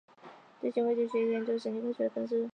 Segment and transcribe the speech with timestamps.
[0.59, 2.49] 对行为及学习的研究都是神经科学的分支。